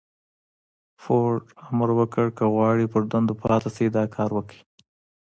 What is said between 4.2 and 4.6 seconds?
وکړئ.